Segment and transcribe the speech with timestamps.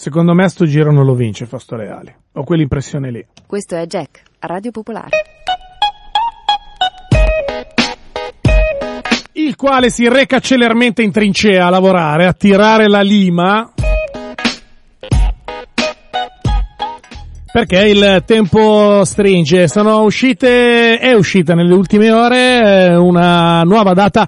[0.00, 2.10] Secondo me sto giro non lo vince Fausto Leali.
[2.32, 3.22] Ho quell'impressione lì.
[3.46, 5.10] Questo è Jack, Radio Popolare.
[9.32, 13.70] Il quale si reca celermente in trincea a lavorare, a tirare la lima.
[17.52, 19.68] Perché il tempo stringe.
[19.68, 24.26] Sono uscite, è uscita nelle ultime ore eh, una nuova data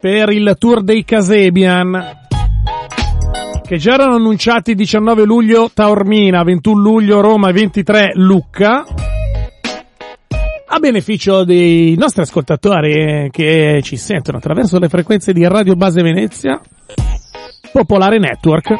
[0.00, 2.19] per il Tour dei Casebian
[3.70, 8.84] che già erano annunciati 19 luglio Taormina, 21 luglio Roma e 23 Lucca.
[10.66, 16.60] A beneficio dei nostri ascoltatori che ci sentono attraverso le frequenze di Radio Base Venezia,
[17.70, 18.74] Popolare Network,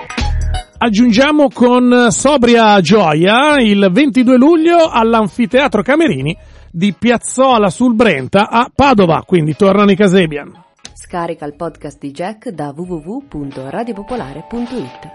[0.79, 6.37] aggiungiamo con sobria gioia il 22 luglio all'Anfiteatro Camerini
[6.69, 10.70] di Piazzola sul Brenta a Padova, quindi tornano i Casebian.
[11.03, 15.09] Scarica il podcast di Jack da www.radiopopolare.it.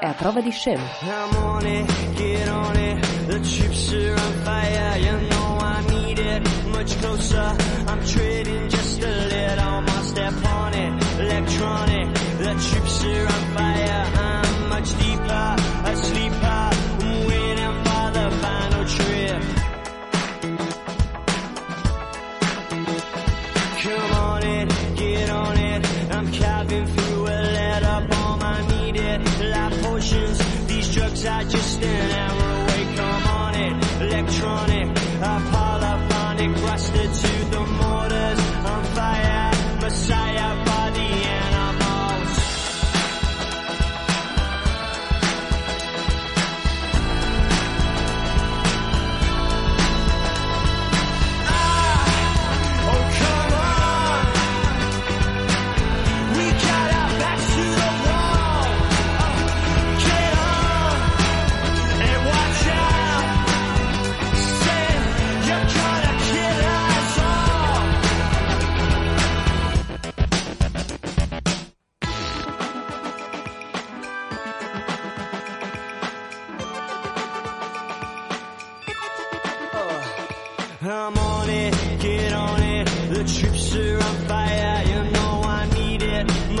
[0.00, 0.82] È a prova di scemo.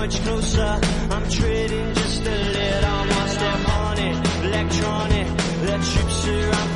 [0.04, 0.80] Much closer,
[1.12, 3.04] I'm trading just a little.
[3.06, 4.44] More step on it.
[4.44, 5.26] Electronic,
[5.62, 6.73] the troops are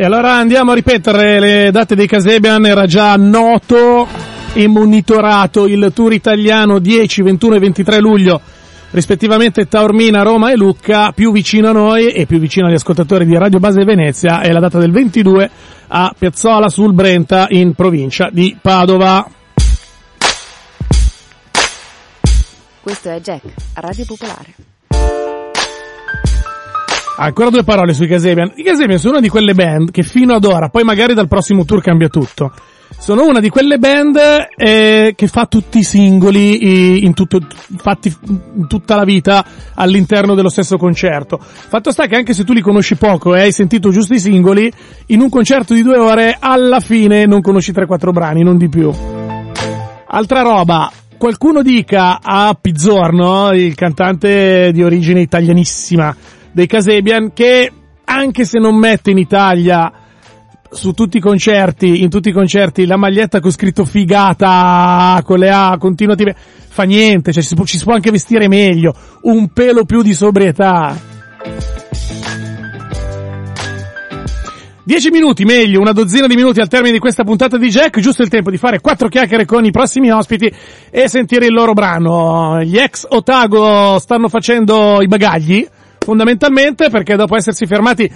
[0.00, 4.08] E allora andiamo a ripetere le date dei Casebian, era già noto
[4.54, 8.40] e monitorato il tour italiano 10, 21 e 23 luglio,
[8.92, 13.36] rispettivamente Taormina, Roma e Lucca, più vicino a noi e più vicino agli ascoltatori di
[13.36, 15.50] Radio Base Venezia è la data del 22
[15.88, 19.28] a Piazzola sul Brenta in provincia di Padova.
[22.80, 23.42] Questo è Jack,
[23.74, 24.69] Radio Popolare.
[27.22, 28.52] Ancora due parole sui Casebian.
[28.54, 31.66] I Casebian sono una di quelle band che fino ad ora, poi magari dal prossimo
[31.66, 32.50] tour cambia tutto.
[32.96, 34.18] Sono una di quelle band
[34.56, 37.38] eh, che fa tutti i singoli eh, in tutto,
[37.76, 39.44] fatti in tutta la vita
[39.74, 41.38] all'interno dello stesso concerto.
[41.38, 44.72] Fatto sta che anche se tu li conosci poco e hai sentito giusto i singoli,
[45.08, 48.90] in un concerto di due ore alla fine non conosci 3-4 brani, non di più.
[50.06, 56.16] Altra roba, qualcuno dica a Pizzorno, il cantante di origine italianissima
[56.52, 57.70] dei Casebian, che
[58.04, 59.92] anche se non mette in Italia
[60.70, 65.50] su tutti i concerti, in tutti i concerti, la maglietta con scritto figata, con le
[65.50, 69.48] A continuative, fa niente, cioè ci si può, ci si può anche vestire meglio, un
[69.52, 70.96] pelo più di sobrietà.
[74.82, 78.22] Dieci minuti, meglio, una dozzina di minuti al termine di questa puntata di Jack, giusto
[78.22, 80.52] il tempo di fare quattro chiacchiere con i prossimi ospiti
[80.90, 82.60] e sentire il loro brano.
[82.64, 85.64] Gli ex Otago stanno facendo i bagagli,
[86.10, 88.10] fondamentalmente perché dopo essersi fermati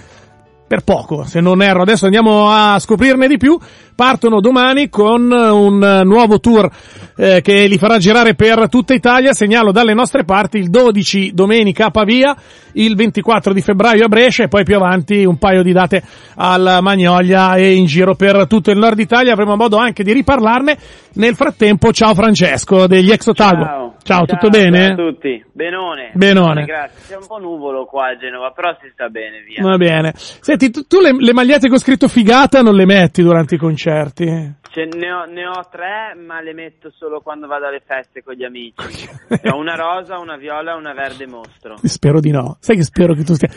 [0.67, 1.83] per poco, se non erro.
[1.83, 3.57] Adesso andiamo a scoprirne di più.
[3.95, 6.69] Partono domani con un nuovo tour
[7.15, 9.31] eh, che li farà girare per tutta Italia.
[9.31, 12.35] Segnalo dalle nostre parti il 12 domenica a Pavia,
[12.73, 16.03] il 24 di febbraio a Brescia e poi più avanti un paio di date
[16.35, 19.31] al Magnolia e in giro per tutto il nord Italia.
[19.31, 20.77] Avremo modo anche di riparlarne.
[21.13, 23.84] Nel frattempo, ciao Francesco degli Exotago.
[24.05, 24.23] Ciao.
[24.27, 24.93] Ciao, tutto bene?
[24.95, 25.43] Ciao a tutti.
[25.51, 26.11] Benone.
[26.13, 26.63] Benone.
[26.63, 27.15] Grazie.
[27.15, 29.63] C'è un po' nuvolo qua a Genova, però si sta bene, via.
[29.63, 30.13] Va bene.
[30.15, 34.53] Senti, tu, tu le, le magliette con scritto figata non le metti durante i concerti?
[34.75, 38.33] Ce ne, ho, ne ho tre, ma le metto solo quando vado alle feste con
[38.33, 39.07] gli amici.
[39.49, 41.77] ho una rosa, una viola e una verde mostro.
[41.81, 42.57] Spero di no.
[42.59, 43.47] Sai che spero che tu stia...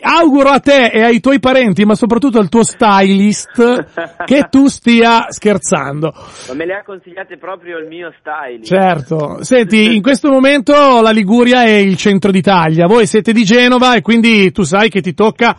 [0.00, 5.26] Auguro a te e ai tuoi parenti, ma soprattutto al tuo stylist, che tu stia
[5.28, 6.14] scherzando.
[6.48, 8.64] Ma me le ha consigliate proprio il mio stylist.
[8.64, 9.44] Certo.
[9.44, 12.86] Senti, in questo momento la Liguria è il centro d'Italia.
[12.86, 15.54] Voi siete di Genova e quindi tu sai che ti tocca...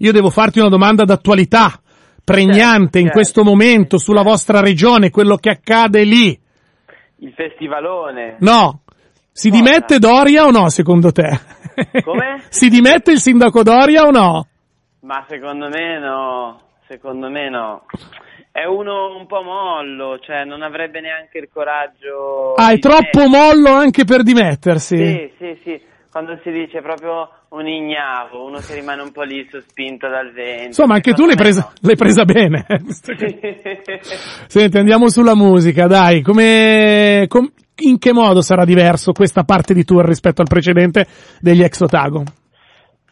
[0.00, 1.80] Io devo farti una domanda d'attualità
[2.32, 3.18] pregnante Certo, in certo.
[3.18, 6.38] questo momento sulla vostra regione, quello che accade lì.
[7.20, 8.36] Il festivalone.
[8.40, 8.82] No.
[9.32, 11.38] Si dimette Doria o no, secondo te?
[12.02, 12.42] Come?
[12.50, 14.46] si dimette il sindaco Doria o no?
[15.00, 16.60] Ma secondo me no.
[16.86, 17.84] Secondo me no.
[18.50, 22.54] È uno un po' mollo, cioè non avrebbe neanche il coraggio.
[22.54, 24.96] Ah, è troppo mollo anche per dimettersi.
[24.96, 25.80] Sì, sì, sì.
[26.10, 30.66] Quando si dice proprio un ignavo, uno che rimane un po' lì sospinto dal vento.
[30.66, 32.64] Insomma, anche tu l'hai presa, l'hai presa bene.
[32.68, 32.78] no.
[34.48, 36.22] Senti, andiamo sulla musica, dai.
[36.22, 37.50] Come, com-
[37.80, 41.06] in che modo sarà diverso questa parte di tour rispetto al precedente
[41.40, 42.24] degli ex Otago?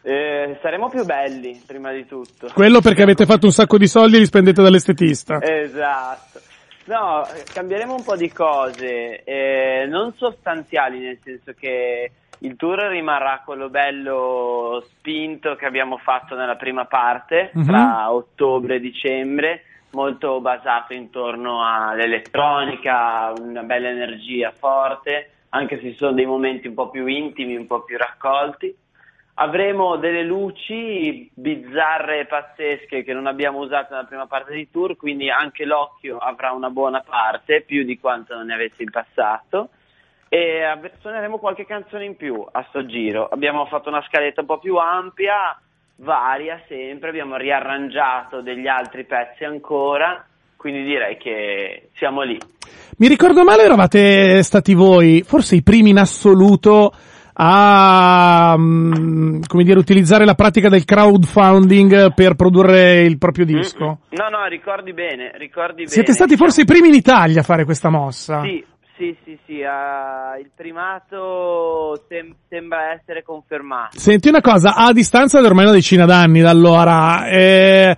[0.01, 2.49] Eh, saremo più belli, prima di tutto.
[2.53, 5.39] Quello perché avete fatto un sacco di soldi e li spendete dall'estetista.
[5.41, 6.39] Esatto.
[6.85, 12.79] No, eh, cambieremo un po' di cose, eh, non sostanziali, nel senso che il tour
[12.79, 17.65] rimarrà quello bello spinto che abbiamo fatto nella prima parte, Mhm.
[17.65, 25.95] tra ottobre e dicembre, molto basato intorno all'elettronica, una bella energia forte, anche se ci
[25.95, 28.75] sono dei momenti un po' più intimi, un po' più raccolti.
[29.39, 34.97] Avremo delle luci bizzarre e pazzesche che non abbiamo usato nella prima parte di tour,
[34.97, 39.69] quindi anche l'occhio avrà una buona parte, più di quanto non ne avesse in passato.
[40.29, 40.61] E
[40.99, 43.27] suoneremo qualche canzone in più a sto giro.
[43.27, 45.57] Abbiamo fatto una scaletta un po' più ampia,
[45.97, 50.25] varia sempre, abbiamo riarrangiato degli altri pezzi ancora,
[50.55, 52.37] quindi direi che siamo lì.
[52.97, 56.91] Mi ricordo male, eravate stati voi, forse i primi in assoluto
[57.39, 63.99] a, mm, come dire, utilizzare la pratica del crowdfunding per produrre il proprio disco.
[64.09, 65.89] No, no, ricordi bene, ricordi bene.
[65.89, 68.41] Siete stati forse i primi in Italia a fare questa mossa.
[68.41, 68.63] Sì,
[68.97, 73.97] sì, sì, sì, ah, il primato sem- sembra essere confermato.
[73.97, 77.95] Senti una cosa, a distanza di ormai una decina d'anni da allora, eh,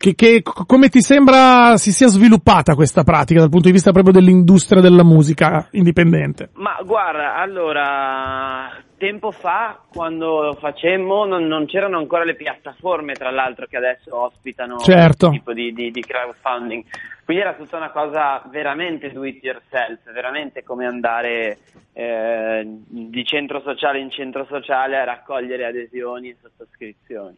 [0.00, 3.92] che, che- co- come ti sembra si sia sviluppata questa pratica dal punto di vista
[3.92, 6.48] proprio dell'industria della musica indipendente?
[6.54, 13.30] Ma guarda, allora, tempo fa, quando lo facemmo, non, non c'erano ancora le piattaforme, tra
[13.30, 15.28] l'altro, che adesso ospitano Certo.
[15.28, 16.82] questo tipo di, di- di crowdfunding.
[17.26, 21.58] Quindi era tutta una cosa veramente do it yourself, veramente come andare
[21.92, 27.36] eh, di centro sociale in centro sociale a raccogliere adesioni e sottoscrizioni.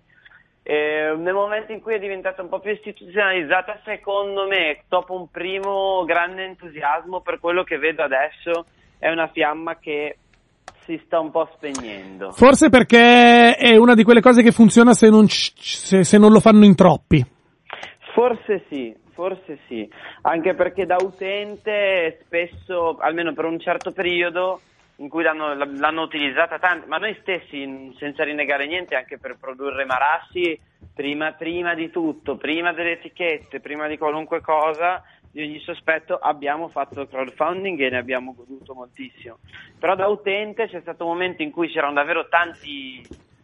[0.64, 5.28] E nel momento in cui è diventata un po' più istituzionalizzata, secondo me, dopo un
[5.28, 8.66] primo grande entusiasmo per quello che vedo adesso,
[8.98, 10.18] è una fiamma che
[10.84, 12.30] si sta un po' spegnendo.
[12.30, 16.40] Forse perché è una di quelle cose che funziona se non, se, se non lo
[16.40, 17.24] fanno in troppi.
[18.14, 19.88] Forse sì, forse sì,
[20.22, 24.60] anche perché da utente spesso, almeno per un certo periodo,
[24.96, 29.84] in cui l'hanno, l'hanno utilizzata tanto, ma noi stessi, senza rinnegare niente, anche per produrre
[29.84, 30.58] Marassi,
[30.94, 36.68] prima, prima di tutto, prima delle etichette, prima di qualunque cosa, di ogni sospetto, abbiamo
[36.68, 39.38] fatto crowdfunding e ne abbiamo goduto moltissimo.
[39.78, 43.02] Però da utente c'è stato un momento in cui c'erano davvero tanti,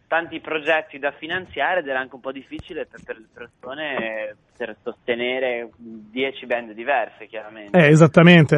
[0.09, 4.75] tanti progetti da finanziare ed era anche un po' difficile per, per le persone per
[4.83, 7.77] sostenere 10 band diverse, chiaramente.
[7.77, 8.55] Eh, esattamente,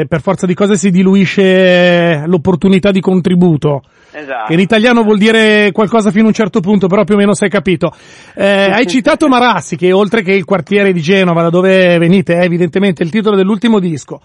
[0.00, 3.82] eh, per forza di cose si diluisce l'opportunità di contributo.
[4.12, 4.52] Esatto.
[4.52, 7.50] In italiano vuol dire qualcosa fino a un certo punto, però più o meno sei
[7.50, 7.92] capito.
[8.34, 12.44] Eh, hai citato Marassi, che oltre che il quartiere di Genova, da dove venite, è
[12.44, 14.22] evidentemente il titolo dell'ultimo disco.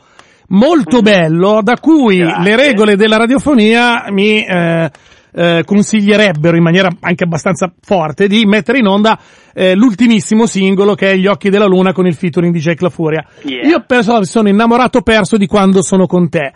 [0.52, 2.28] Molto bello, da cui Mhm.
[2.28, 2.44] Grazie.
[2.44, 4.90] le regole della radiofonia mi eh,
[5.32, 9.20] eh, consiglierebbero in maniera anche abbastanza forte di mettere in onda
[9.54, 12.90] eh, l'ultimissimo singolo che è Gli occhi della luna con il featuring di Jack La
[12.90, 13.26] Furia.
[13.44, 13.68] Yeah.
[13.68, 16.52] Io perso- sono innamorato perso di quando sono con te.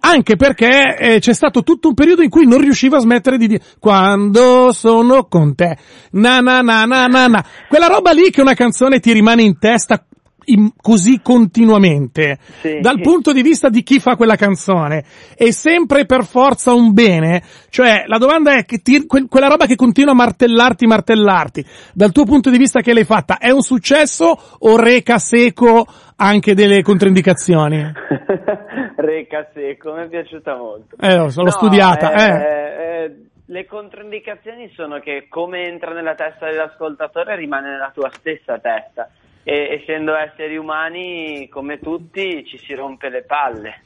[0.00, 3.48] anche perché eh, c'è stato tutto un periodo in cui non riusciva a smettere di
[3.48, 5.76] dire quando sono con te,
[6.12, 9.58] na na na na na na, quella roba lì che una canzone ti rimane in
[9.58, 10.04] testa
[10.46, 12.78] in- così continuamente, Sì.
[12.80, 15.04] dal punto di vista di chi fa quella canzone,
[15.36, 17.42] è sempre per forza un bene?
[17.70, 22.12] Cioè, la domanda è che ti- quel- quella roba che continua a martellarti, martellarti, dal
[22.12, 25.86] tuo punto di vista che l'hai fatta, è un successo o reca seco
[26.16, 27.92] anche delle controindicazioni?
[28.96, 30.96] Reca secco, mi è piaciuta molto.
[31.00, 33.04] Eh, l'ho No, studiata, eh, eh.
[33.04, 39.08] eh, le controindicazioni sono che come entra nella testa dell'ascoltatore rimane nella tua stessa testa
[39.48, 43.82] e essendo esseri umani come tutti ci si rompe le palle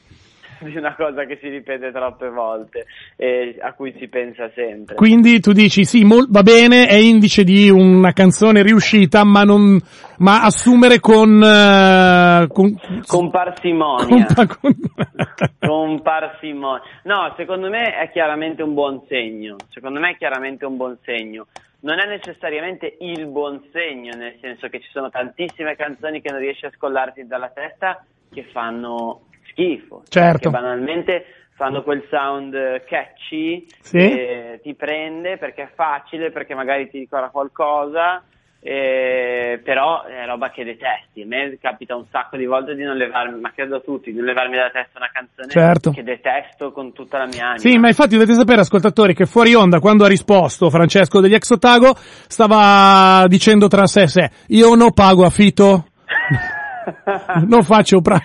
[0.64, 2.86] di una cosa che si ripete troppe volte
[3.16, 4.94] e a cui si pensa sempre.
[4.94, 9.78] Quindi tu dici sì, mol- va bene, è indice di una canzone riuscita, ma non,
[10.18, 14.26] ma assumere con, eh, con, Con parsimonia.
[14.34, 14.76] con- con-
[15.58, 16.82] con parsimonia.
[17.04, 19.56] No, secondo me è chiaramente un buon segno.
[19.70, 21.46] Secondo me è chiaramente un buon segno.
[21.82, 26.40] Non è necessariamente il buon segno, nel senso che ci sono tantissime canzoni che non
[26.40, 30.02] riesci a scollarti dalla testa che fanno schifo.
[30.08, 30.50] Certo.
[30.50, 33.98] Che banalmente fanno quel sound eh, catchy Sì.
[33.98, 38.22] che ti prende perché è facile, perché magari ti ricorda qualcosa.
[38.62, 41.22] eh, però è roba che detesti.
[41.22, 44.18] A me capita un sacco di volte di non levarmi, ma credo a tutti, di
[44.18, 45.92] non levarmi dalla testa una canzone Certo.
[45.92, 47.56] che detesto con tutta la mia anima.
[47.58, 51.48] Sì, ma infatti dovete sapere, ascoltatori, che fuori onda, quando ha risposto Francesco degli ex
[51.52, 55.86] Otago, stava dicendo tra sé e sé, io non pago affitto,
[57.46, 58.22] non faccio pra-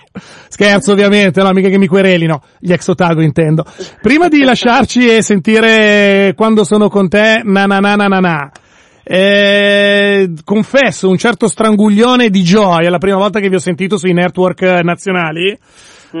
[0.48, 3.64] scherzo ovviamente, no, mica che mi querelino, gli ex Otago intendo.
[4.00, 8.52] Prima di lasciarci e sentire quando sono con te, na na na na na na.
[9.08, 14.12] Eh, confesso un certo stranguglione di gioia la prima volta che vi ho sentito sui
[14.12, 15.56] network nazionali.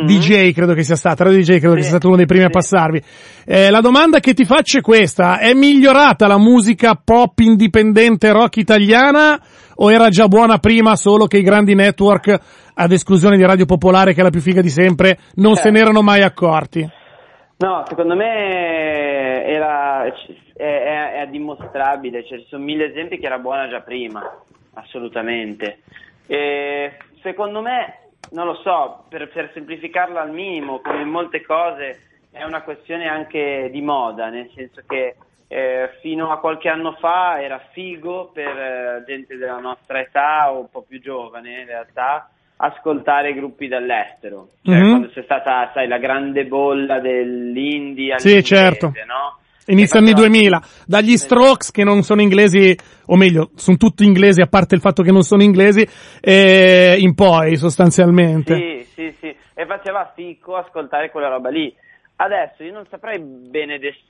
[0.04, 2.44] DJ credo che sia stato, Radio DJ credo Sì, che sia stato uno dei primi
[2.44, 2.52] a sì.
[2.52, 3.02] passarvi.
[3.44, 8.56] Eh, la domanda che ti faccio è questa, è migliorata la musica pop indipendente rock
[8.56, 9.40] italiana
[9.76, 12.38] o era già buona prima solo che i grandi network,
[12.74, 15.70] ad esclusione di Radio Popolare che è la più figa di sempre, non se Certo.
[15.76, 16.88] ne erano mai accorti?
[17.58, 20.12] No, secondo me era, è,
[20.54, 24.20] è- è dimostrabile, cioè, ci sono mille esempi che era buona già prima,
[24.74, 25.78] assolutamente.
[26.26, 28.00] E secondo me,
[28.32, 33.06] non lo so, per, per semplificarla al minimo, come in molte cose, è una questione
[33.08, 35.16] anche di moda, nel senso che
[35.48, 40.60] eh, fino a qualche anno fa era figo per eh, gente della nostra età o
[40.60, 44.48] un po' più giovane in realtà ascoltare gruppi dall'estero.
[44.62, 44.88] Cioè, Mhm.
[44.88, 48.92] quando c'è stata, sai, la grande bolla dell'indie Sì, certo.
[49.06, 49.38] no?
[49.68, 51.34] Inizio anni faceva- 2000, dagli Esatto.
[51.34, 52.74] Strokes che non sono inglesi,
[53.06, 55.84] o meglio, sono tutti inglesi a parte il fatto che non sono inglesi,
[56.20, 58.54] eh, in poi sostanzialmente.
[58.54, 61.74] Sì, sì, sì, e faceva fico ascoltare quella roba lì.
[62.16, 64.00] Adesso io non saprei bene, des-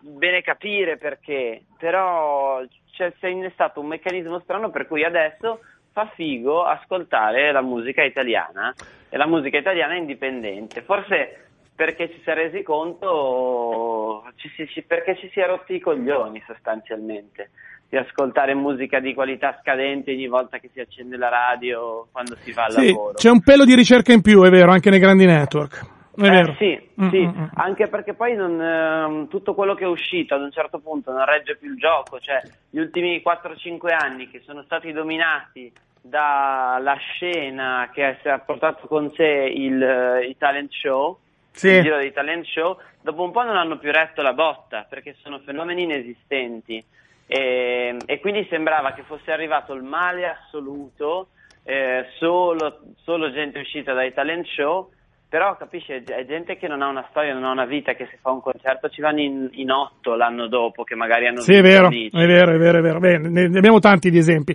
[0.00, 2.60] bene capire perché, però
[2.92, 5.60] c'è, si è innestato un meccanismo strano per cui adesso
[5.92, 8.74] fa figo ascoltare la musica italiana
[9.08, 10.82] e la musica italiana indipendente.
[10.82, 15.80] Forse perché ci si è resi conto, ci ci- perché ci si è rotti i
[15.80, 17.50] coglioni sostanzialmente
[17.88, 22.52] di ascoltare musica di qualità scadente ogni volta che si accende la radio quando si
[22.52, 23.14] va al Sì, lavoro.
[23.14, 25.98] c'è un pelo di ricerca in più, è vero, anche nei grandi network.
[26.16, 27.44] Eh, sì, Mm, sì, mm, mm.
[27.54, 31.24] anche perché poi non, ehm, tutto quello che è uscito ad un certo punto non
[31.24, 37.90] regge più il gioco, cioè gli ultimi 4-5 anni che sono stati dominati dalla scena
[37.92, 39.24] che ha portato con sé
[39.54, 41.18] il, eh, i talent show,
[41.52, 41.68] Sì.
[41.68, 45.14] il giro dei talent show, dopo un po' non hanno più retto la botta perché
[45.22, 46.84] sono fenomeni inesistenti
[47.26, 51.28] e, e quindi sembrava che fosse arrivato il male assoluto,
[51.62, 54.90] eh, solo, solo gente uscita dai talent show,
[55.30, 58.18] però capisci, è gente che non ha una storia, non ha una vita, che se
[58.20, 61.62] fa un concerto ci vanno in, in otto l'anno dopo, che magari hanno Sì, è
[61.62, 62.10] vero, Amici.
[62.16, 62.98] è vero, è vero, è vero.
[62.98, 64.54] Bene, ne abbiamo tanti di esempi.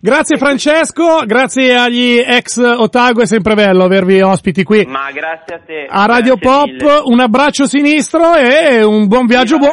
[0.00, 5.60] Grazie Francesco, grazie agli ex Otago, è sempre bello avervi ospiti qui Ma grazie a
[5.64, 5.86] te.
[5.88, 6.66] a Radio Pop.
[6.66, 7.00] mille.
[7.04, 9.70] Un abbraccio sinistro e un buon viaggio, buon,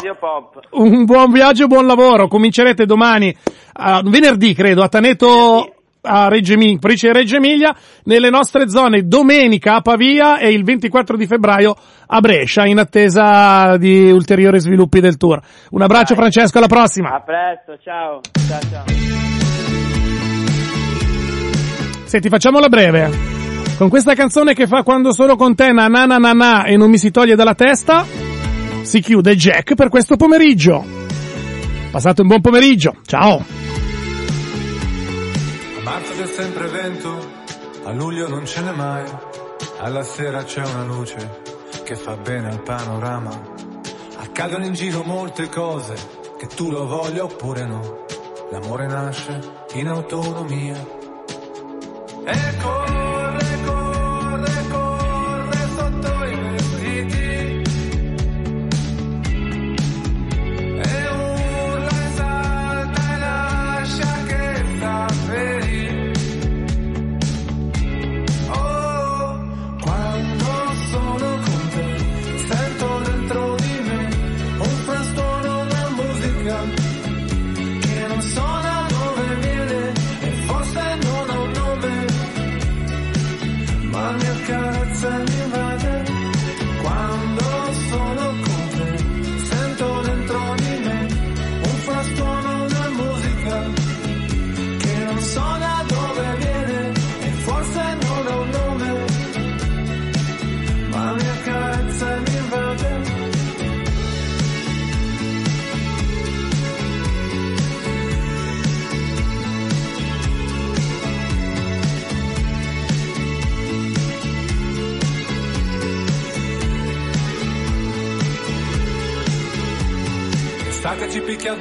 [0.72, 2.28] un buon viaggio, buon lavoro.
[2.28, 3.36] Comincerete domani,
[3.74, 5.73] a- venerdì credo, a Taneto,
[6.06, 10.64] a Reggio Emilia, provincia di Reggio Emilia, nelle nostre zone domenica a Pavia e il
[10.64, 11.76] 24 di febbraio
[12.08, 15.42] a Brescia, in attesa di ulteriori sviluppi del tour.
[15.72, 16.24] Un abbraccio Dai.
[16.24, 17.10] Francesco, alla prossima.
[17.12, 18.20] A presto, ciao.
[18.48, 18.84] Ciao, ciao.
[22.06, 23.32] Senti, facciamola breve.
[23.78, 26.78] Con questa canzone che fa quando sono con te na na na na na e
[26.78, 28.06] non mi si toglie dalla testa,
[28.82, 30.86] si chiude Jack per questo pomeriggio.
[31.90, 32.98] Passate un buon pomeriggio.
[33.06, 33.63] Ciao.
[35.94, 37.32] Marzo c'è sempre vento,
[37.84, 39.06] a luglio non ce n'è mai,
[39.78, 41.42] alla sera c'è una luce
[41.84, 43.30] che fa bene al panorama.
[44.16, 45.94] Accadono in giro molte cose,
[46.40, 48.06] che tu lo voglia oppure no.
[48.50, 49.40] L'amore nasce
[49.74, 50.84] in autonomia.
[52.26, 52.58] E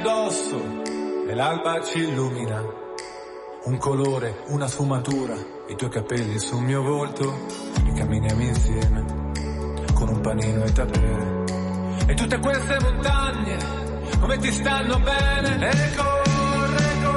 [0.03, 0.83] addosso
[1.29, 2.61] e l'alba ci illumina.
[3.63, 5.33] Un colore, una sfumatura,
[5.69, 7.33] i tuoi capelli sul mio volto
[7.87, 9.31] e camminiamo insieme
[9.93, 11.43] con un panino e tapere.
[12.05, 13.57] E tutte queste montagne,
[14.19, 15.69] come ti stanno bene?
[15.69, 17.12] E corre,